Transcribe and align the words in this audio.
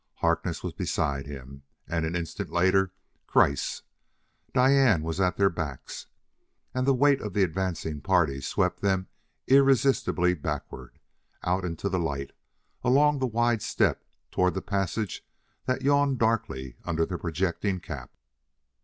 Harkness 0.15 0.63
was 0.63 0.73
beside 0.73 1.27
him, 1.27 1.61
and 1.87 2.07
an 2.07 2.15
instant 2.15 2.49
later, 2.49 2.91
Kreiss; 3.27 3.83
Diane 4.51 5.03
was 5.03 5.19
at 5.21 5.37
their 5.37 5.51
backs. 5.51 6.07
And 6.73 6.87
the 6.87 6.93
weight 6.95 7.21
of 7.21 7.33
the 7.33 7.43
advancing 7.43 7.99
bodies 7.99 8.47
swept 8.47 8.81
them 8.81 9.09
irresistibly 9.45 10.33
backward, 10.33 10.97
out 11.43 11.63
into 11.63 11.87
the 11.87 11.99
light, 11.99 12.31
along 12.83 13.19
the 13.19 13.27
wide 13.27 13.61
step 13.61 14.03
toward 14.31 14.55
the 14.55 14.61
passage 14.63 15.23
that 15.65 15.83
yawned 15.83 16.17
darkly 16.17 16.77
under 16.83 17.05
the 17.05 17.19
projecting 17.19 17.79
cap. 17.79 18.09